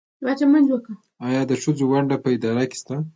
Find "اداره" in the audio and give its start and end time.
2.35-2.63